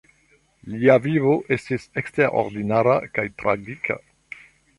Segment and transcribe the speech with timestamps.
[0.75, 4.01] Lia vivo estis eksterordinara kaj tragika.